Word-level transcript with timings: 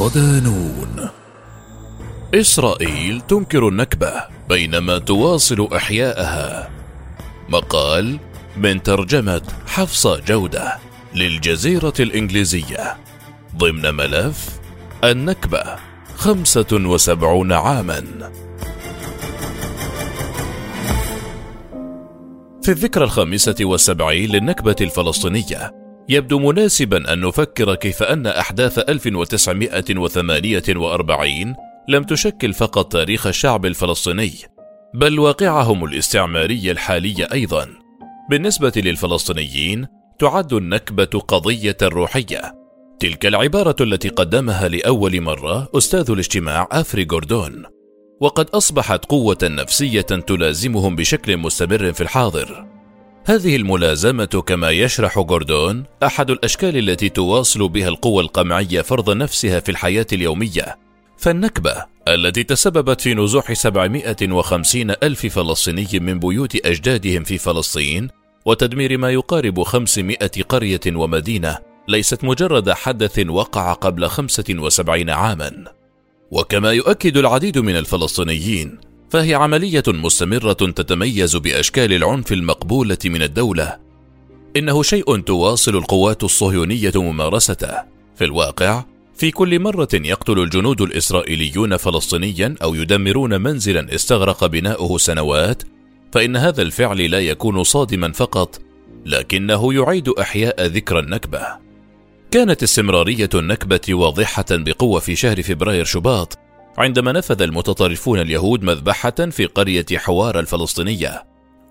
صدانون. 0.00 1.08
إسرائيل 2.34 3.20
تنكر 3.20 3.68
النكبة 3.68 4.12
بينما 4.48 4.98
تواصل 4.98 5.68
إحياءها. 5.76 6.70
مقال 7.48 8.18
من 8.56 8.82
ترجمة 8.82 9.42
حفصة 9.66 10.20
جودة 10.20 10.78
للجزيرة 11.14 11.92
الإنجليزية. 12.00 12.96
ضمن 13.56 13.94
ملف 13.94 14.60
النكبة 15.04 15.62
خمسة 16.16 16.66
وسبعون 16.72 17.52
عاما. 17.52 18.02
في 22.62 22.68
الذكرى 22.68 23.04
الخامسة 23.04 23.56
والسبعين 23.60 24.30
للنكبة 24.30 24.76
الفلسطينية 24.80 25.79
يبدو 26.08 26.38
مناسبا 26.38 27.12
أن 27.12 27.20
نفكر 27.20 27.74
كيف 27.74 28.02
أن 28.02 28.26
أحداث 28.26 28.78
1948 28.78 31.54
لم 31.88 32.02
تشكل 32.02 32.52
فقط 32.52 32.92
تاريخ 32.92 33.26
الشعب 33.26 33.66
الفلسطيني 33.66 34.32
بل 34.94 35.18
واقعهم 35.18 35.84
الاستعماري 35.84 36.70
الحالي 36.70 37.28
أيضا. 37.32 37.68
بالنسبة 38.30 38.72
للفلسطينيين 38.76 39.86
تعد 40.18 40.52
النكبة 40.52 41.04
قضية 41.04 41.76
روحية. 41.82 42.54
تلك 43.00 43.26
العبارة 43.26 43.76
التي 43.80 44.08
قدمها 44.08 44.68
لأول 44.68 45.20
مرة 45.20 45.68
أستاذ 45.74 46.10
الاجتماع 46.10 46.68
أفري 46.72 47.04
جوردون. 47.04 47.64
وقد 48.20 48.50
أصبحت 48.50 49.04
قوة 49.04 49.38
نفسية 49.42 50.00
تلازمهم 50.00 50.96
بشكل 50.96 51.36
مستمر 51.36 51.92
في 51.92 52.00
الحاضر. 52.00 52.69
هذه 53.24 53.56
الملازمة 53.56 54.24
كما 54.24 54.70
يشرح 54.70 55.18
جوردون 55.18 55.84
أحد 56.02 56.30
الأشكال 56.30 56.76
التي 56.88 57.08
تواصل 57.08 57.68
بها 57.68 57.88
القوى 57.88 58.22
القمعية 58.22 58.80
فرض 58.80 59.10
نفسها 59.10 59.60
في 59.60 59.70
الحياة 59.70 60.06
اليومية. 60.12 60.78
فالنكبة 61.18 61.86
التي 62.08 62.42
تسببت 62.42 63.00
في 63.00 63.14
نزوح 63.14 63.52
750 63.52 64.90
ألف 64.90 65.26
فلسطيني 65.26 65.88
من 65.92 66.18
بيوت 66.18 66.66
أجدادهم 66.66 67.24
في 67.24 67.38
فلسطين 67.38 68.08
وتدمير 68.44 68.98
ما 68.98 69.10
يقارب 69.10 69.62
500 69.62 70.18
قرية 70.48 70.80
ومدينة 70.86 71.58
ليست 71.88 72.24
مجرد 72.24 72.70
حدث 72.70 73.18
وقع 73.28 73.72
قبل 73.72 74.08
75 74.08 75.10
عاما. 75.10 75.64
وكما 76.30 76.72
يؤكد 76.72 77.16
العديد 77.16 77.58
من 77.58 77.76
الفلسطينيين 77.76 78.89
فهي 79.10 79.34
عملية 79.34 79.82
مستمرة 79.88 80.52
تتميز 80.52 81.36
بأشكال 81.36 81.92
العنف 81.92 82.32
المقبولة 82.32 82.98
من 83.04 83.22
الدولة. 83.22 83.78
إنه 84.56 84.82
شيء 84.82 85.20
تواصل 85.20 85.76
القوات 85.76 86.24
الصهيونية 86.24 86.92
ممارسته. 86.96 87.72
في 88.16 88.24
الواقع، 88.24 88.84
في 89.14 89.30
كل 89.30 89.60
مرة 89.60 89.88
يقتل 89.94 90.38
الجنود 90.38 90.80
الإسرائيليون 90.80 91.76
فلسطينيا 91.76 92.54
أو 92.62 92.74
يدمرون 92.74 93.40
منزلا 93.40 93.94
استغرق 93.94 94.46
بناؤه 94.46 94.98
سنوات، 94.98 95.62
فإن 96.12 96.36
هذا 96.36 96.62
الفعل 96.62 97.10
لا 97.10 97.20
يكون 97.20 97.64
صادما 97.64 98.12
فقط، 98.12 98.60
لكنه 99.06 99.74
يعيد 99.74 100.08
إحياء 100.08 100.66
ذكرى 100.66 100.98
النكبة. 100.98 101.46
كانت 102.30 102.62
استمرارية 102.62 103.30
النكبة 103.34 103.94
واضحة 103.94 104.44
بقوة 104.50 105.00
في 105.00 105.16
شهر 105.16 105.42
فبراير 105.42 105.84
شباط، 105.84 106.38
عندما 106.80 107.12
نفذ 107.12 107.42
المتطرفون 107.42 108.20
اليهود 108.20 108.62
مذبحة 108.62 109.10
في 109.10 109.46
قرية 109.46 109.86
حوار 109.94 110.40
الفلسطينية. 110.40 111.24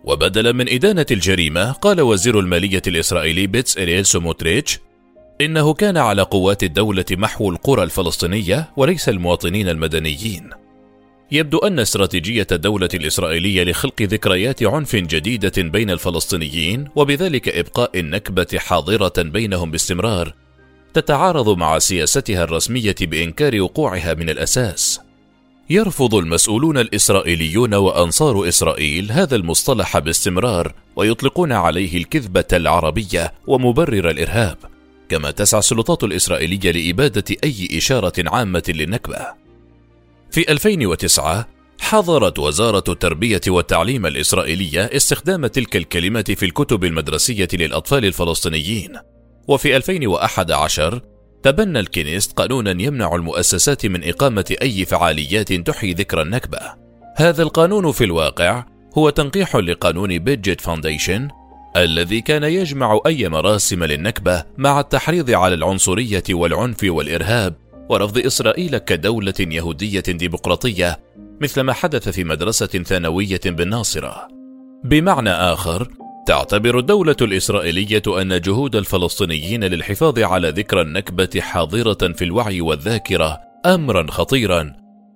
وبدلا 0.03 0.51
من 0.51 0.69
إدانة 0.69 1.05
الجريمة 1.11 1.71
قال 1.71 2.01
وزير 2.01 2.39
المالية 2.39 2.81
الإسرائيلي 2.87 3.47
بتسلئيل 3.47 4.05
سموتريتش 4.05 4.79
إنه 5.41 5.73
كان 5.73 5.97
على 5.97 6.21
قوات 6.21 6.63
الدولة 6.63 7.05
محو 7.11 7.49
القرى 7.49 7.83
الفلسطينية 7.83 8.69
وليس 8.77 9.09
المواطنين 9.09 9.69
المدنيين. 9.69 10.49
يبدو 11.31 11.57
أن 11.57 11.79
استراتيجية 11.79 12.47
الدولة 12.51 12.89
الإسرائيلية 12.93 13.63
لخلق 13.63 14.01
ذكريات 14.01 14.63
عنف 14.63 14.95
جديدة 14.95 15.51
بين 15.57 15.89
الفلسطينيين 15.89 16.87
وبذلك 16.95 17.49
إبقاء 17.49 17.99
النكبة 17.99 18.47
حاضرة 18.57 19.13
بينهم 19.17 19.71
باستمرار. 19.71 20.33
تتعارض 20.93 21.57
مع 21.57 21.79
سياستها 21.79 22.43
الرسمية 22.43 22.95
بإنكار 23.01 23.61
وقوعها 23.61 24.13
من 24.13 24.29
الأساس. 24.29 24.99
يرفض 25.69 26.15
المسؤولون 26.15 26.77
الإسرائيليون 26.77 27.73
وأنصار 27.73 28.47
إسرائيل 28.47 29.11
هذا 29.11 29.35
المصطلح 29.35 29.99
باستمرار 29.99 30.73
ويطلقون 30.95 31.51
عليه 31.51 31.97
الكذبة 31.97 32.45
العربية 32.53 33.33
ومبرر 33.47 34.09
الإرهاب 34.09 34.57
كما 35.09 35.31
تسعى 35.31 35.59
السلطات 35.59 36.03
الإسرائيلية 36.03 36.71
لإبادة 36.71 37.35
أي 37.43 37.67
إشارة 37.77 38.13
عامة 38.17 38.63
للنكبة. 38.67 39.27
في 40.31 40.51
2009 40.51 41.47
حظرت 41.79 42.39
وزارة 42.39 42.83
التربية 42.89 43.41
والتعليم 43.47 44.05
الإسرائيلية 44.05 44.81
استخدام 44.81 45.47
تلك 45.47 45.75
الكلمة 45.75 46.35
في 46.37 46.45
الكتب 46.45 46.83
المدرسية 46.83 47.47
للأطفال 47.53 48.05
الفلسطينيين. 48.05 48.99
وفي 49.47 49.75
2011 49.75 51.01
تبنى 51.43 51.79
الكنيست 51.79 52.31
قانونا 52.31 52.71
يمنع 52.71 53.15
المؤسسات 53.15 53.85
من 53.85 54.09
إقامة 54.09 54.55
أي 54.61 54.85
فعاليات 54.85 55.53
تحيي 55.53 55.93
ذكرى 55.93 56.21
النكبة. 56.21 56.59
هذا 57.15 57.43
القانون 57.43 57.91
في 57.91 58.03
الواقع 58.03 58.63
هو 58.97 59.09
تنقيح 59.09 59.55
لقانون 59.55 60.19
بيدجت 60.19 60.61
فاونديشن 60.61 61.27
الذي 61.77 62.21
كان 62.21 62.43
يجمع 62.43 62.99
أي 63.05 63.29
مراسم 63.29 63.83
للنكبة 63.83 64.43
مع 64.57 64.79
التحريض 64.79 65.31
على 65.31 65.53
العنصرية 65.53 66.23
والعنف 66.29 66.77
والإرهاب 66.83 67.55
ورفض 67.89 68.17
إسرائيل 68.17 68.77
كدولة 68.77 69.33
يهودية 69.39 69.99
ديمقراطية 69.99 70.99
مثل 71.41 71.61
ما 71.61 71.73
حدث 71.73 72.09
في 72.09 72.23
مدرسة 72.23 72.65
ثانوية 72.67 73.41
بالناصرة. 73.45 74.27
بمعنى 74.83 75.29
آخر، 75.29 75.87
تعتبر 76.29 76.79
الدولة 76.79 77.15
الإسرائيلية 77.21 78.01
أن 78.07 78.41
جهود 78.41 78.75
الفلسطينيين 78.75 79.63
للحفاظ 79.63 80.19
على 80.19 80.49
ذكرى 80.49 80.81
النكبة 80.81 81.29
حاضرة 81.39 82.13
في 82.13 82.23
الوعي 82.23 82.61
والذاكرة 82.61 83.39
أمرا 83.65 84.11
خطيرا، 84.11 84.73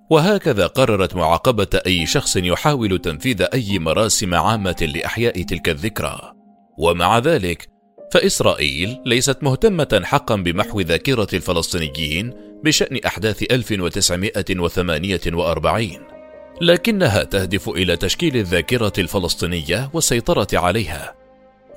وهكذا 0.09 0.67
قررت 0.67 1.15
معاقبة 1.15 1.67
أي 1.87 2.05
شخص 2.05 2.37
يحاول 2.37 2.99
تنفيذ 2.99 3.45
أي 3.53 3.79
مراسم 3.79 4.33
عامة 4.33 4.91
لإحياء 4.95 5.41
تلك 5.41 5.69
الذكرى. 5.69 6.33
ومع 6.77 7.19
ذلك، 7.19 7.67
فإسرائيل 8.11 8.97
ليست 9.05 9.43
مهتمة 9.43 10.01
حقا 10.03 10.35
بمحو 10.35 10.81
ذاكرة 10.81 11.27
الفلسطينيين 11.33 12.33
بشأن 12.63 12.99
أحداث 13.05 13.43
1948 13.51 16.12
لكنها 16.61 17.23
تهدف 17.23 17.69
إلى 17.69 17.95
تشكيل 17.95 18.37
الذاكرة 18.37 18.93
الفلسطينية 18.97 19.89
والسيطرة 19.93 20.47
عليها. 20.53 21.15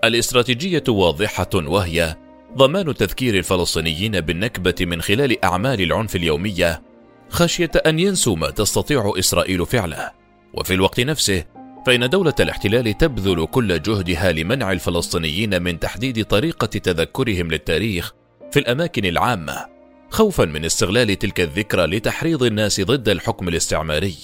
الاستراتيجية 0.05 0.85
واضحة 0.89 1.51
وهي 1.55 2.17
ضمان 2.57 2.95
تذكير 2.95 3.39
الفلسطينيين 3.39 4.21
بالنكبة 4.21 4.75
من 4.81 5.03
خلال 5.03 5.45
أعمال 5.45 5.83
العنف 5.83 6.17
اليومية 6.17 6.83
خشية 7.31 7.71
أن 7.87 7.99
ينسوا 7.99 8.37
ما 8.37 8.51
تستطيع 8.51 9.13
إسرائيل 9.19 9.67
فعله. 9.67 10.11
وفي 10.55 10.75
الوقت 10.75 11.01
نفسه 11.01 11.45
فإن 11.87 12.09
دولة 12.09 12.35
الاحتلال 12.41 12.99
تبذل 12.99 13.47
كل 13.47 13.83
جهدها 13.83 14.33
لمنع 14.33 14.73
الفلسطينيين 14.73 15.63
من 15.63 15.79
تحديد 15.79 16.25
طريقة 16.25 16.67
تذكرهم 16.67 17.51
للتاريخ 17.51 18.15
في 18.51 18.59
الأماكن 18.59 19.05
العامة 19.05 19.67
خوفا 20.11 20.45
من 20.45 20.65
استغلال 20.65 21.19
تلك 21.19 21.41
الذكرى 21.41 21.87
لتحريض 21.87 22.43
الناس 22.43 22.81
ضد 22.81 23.09
الحكم 23.09 23.49
الاستعماري. 23.49 24.17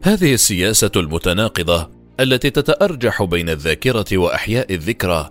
هذه 0.00 0.34
السياسة 0.34 0.90
المتناقضة 0.96 1.90
التي 2.20 2.50
تتأرجح 2.50 3.22
بين 3.22 3.48
الذاكرة 3.48 4.18
وأحياء 4.18 4.74
الذكرى، 4.74 5.30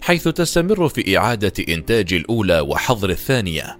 حيث 0.00 0.28
تستمر 0.28 0.88
في 0.88 1.18
إعادة 1.18 1.52
إنتاج 1.68 2.14
الأولى 2.14 2.60
وحظر 2.60 3.10
الثانية، 3.10 3.78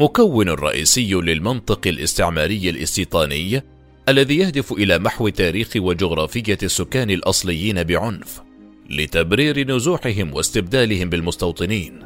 مكون 0.00 0.48
رئيسي 0.48 1.14
للمنطق 1.14 1.86
الاستعماري 1.86 2.70
الاستيطاني 2.70 3.62
الذي 4.08 4.38
يهدف 4.38 4.72
إلى 4.72 4.98
محو 4.98 5.28
تاريخ 5.28 5.70
وجغرافية 5.76 6.58
السكان 6.62 7.10
الأصليين 7.10 7.82
بعنف، 7.84 8.42
لتبرير 8.90 9.76
نزوحهم 9.76 10.34
واستبدالهم 10.34 11.08
بالمستوطنين. 11.08 11.98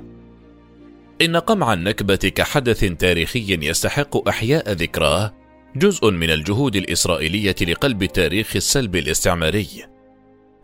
إن 1.22 1.36
قمع 1.36 1.72
النكبة 1.72 2.16
كحدث 2.16 2.84
تاريخي 2.84 3.58
يستحق 3.62 4.28
إحياء 4.28 4.72
ذكراه 4.72 5.43
جزء 5.76 6.10
من 6.10 6.30
الجهود 6.30 6.76
الإسرائيلية 6.76 7.54
لقلب 7.62 8.02
التاريخ 8.02 8.56
السلبي 8.56 8.98
الاستعماري. 8.98 9.68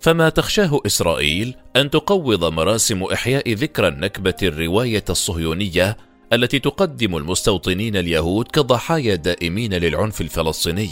فما 0.01 0.29
تخشاه 0.29 0.81
إسرائيل 0.87 1.55
أن 1.77 1.91
تقوض 1.91 2.45
مراسم 2.45 3.03
إحياء 3.03 3.53
ذكرى 3.53 3.89
النكبة 3.89 4.35
الرواية 4.43 5.05
الصهيونية 5.11 5.97
التي 6.33 6.59
تقدم 6.59 7.17
المستوطنين 7.17 7.97
اليهود 7.97 8.49
كضحايا 8.49 9.15
دائمين 9.15 9.75
للعنف 9.75 10.21
الفلسطيني، 10.21 10.91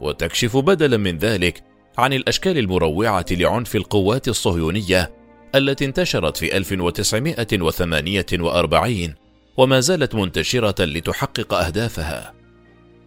وتكشف 0.00 0.56
بدلا 0.56 0.96
من 0.96 1.18
ذلك 1.18 1.62
عن 1.98 2.12
الأشكال 2.12 2.58
المروعة 2.58 3.26
لعنف 3.30 3.76
القوات 3.76 4.28
الصهيونية 4.28 5.10
التي 5.54 5.84
انتشرت 5.84 6.36
في 6.36 6.56
1948 6.56 9.14
وما 9.56 9.80
زالت 9.80 10.14
منتشرة 10.14 10.84
لتحقق 10.84 11.54
أهدافها 11.54 12.41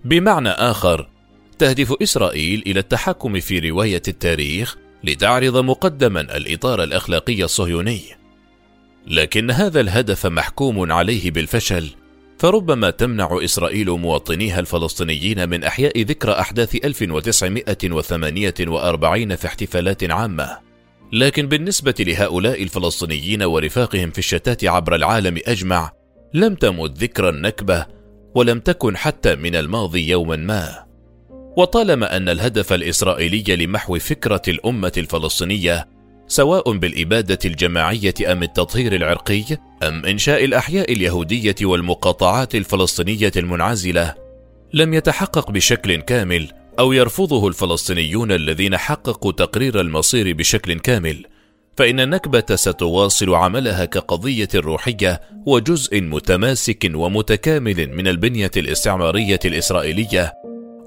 بمعنى 0.05 0.49
آخر 0.49 1.09
تهدف 1.59 1.93
إسرائيل 2.01 2.63
إلى 2.67 2.79
التحكم 2.79 3.39
في 3.39 3.59
رواية 3.59 4.01
التاريخ 4.07 4.77
لتعرض 5.03 5.57
مقدما 5.57 6.21
الإطار 6.21 6.83
الأخلاقي 6.83 7.43
الصهيوني 7.43 8.01
لكن 9.07 9.51
هذا 9.51 9.81
الهدف 9.81 10.25
محكوم 10.25 10.91
عليه 10.91 11.31
بالفشل 11.31 11.89
فربما 12.39 12.89
تمنع 12.89 13.39
إسرائيل 13.43 13.89
مواطنيها 13.89 14.59
الفلسطينيين 14.59 15.49
من 15.49 15.63
إحياء 15.63 16.01
ذكرى 16.01 16.31
أحداث 16.31 16.75
1948 16.75 19.35
في 19.35 19.47
احتفالات 19.47 20.11
عامة. 20.11 20.57
لكن 21.13 21.47
بالنسبة 21.47 21.95
لهؤلاء 21.99 22.63
الفلسطينيين 22.63 23.43
ورفاقهم 23.43 24.11
في 24.11 24.19
الشتات 24.19 24.65
عبر 24.65 24.95
العالم 24.95 25.37
أجمع، 25.47 25.91
لم 26.33 26.55
تمت 26.55 26.97
ذكرى 26.97 27.29
النكبة 27.29 27.85
ولم 28.35 28.59
تكن 28.59 28.97
حتى 28.97 29.35
من 29.35 29.55
الماضي 29.55 30.09
يوما 30.09 30.35
ما. 30.35 30.85
وطالما 31.57 32.17
أن 32.17 32.29
الهدف 32.29 32.73
الإسرائيلي 32.73 33.55
لمحو 33.55 33.99
فكرة 33.99 34.41
الأمة 34.47 34.91
الفلسطينية 34.97 35.87
سواء 36.27 36.71
بالإبادة 36.71 37.39
الجماعية 37.45 38.13
أم 38.31 38.43
التطهير 38.43 38.95
العرقي 38.95 39.43
أم 39.83 40.05
إنشاء 40.05 40.45
الأحياء 40.45 40.93
اليهودية 40.93 41.55
والمقاطعات 41.61 42.55
الفلسطينية 42.55 43.31
المنعزلة 43.37 44.15
لم 44.73 44.93
يتحقق 44.93 45.51
بشكل 45.51 45.95
كامل 45.95 46.51
أو 46.79 46.93
يرفضه 46.93 47.47
الفلسطينيون 47.47 48.31
الذين 48.31 48.77
حققوا 48.77 49.31
تقرير 49.31 49.81
المصير 49.81 50.33
بشكل 50.33 50.79
كامل 50.79 51.25
فإن 51.77 51.99
النكبة 51.99 52.55
ستواصل 52.55 53.33
عملها 53.33 53.85
كقضية 53.85 54.47
روحية 54.55 55.21
وجزء 55.45 56.01
متماسك 56.01 56.91
ومتكامل 56.93 57.89
من 57.95 58.07
البنية 58.07 58.51
الاستعمارية 58.57 59.39
الإسرائيلية 59.45 60.33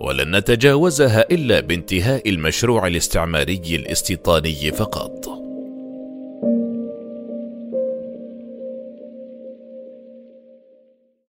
ولن 0.01 0.37
نتجاوزها 0.37 1.25
إلا 1.31 1.61
بانتهاء 1.61 2.31
المشروع 2.31 2.87
الاستعماري 2.87 3.63
الاستيطاني 3.77 4.73
فقط. 4.73 5.38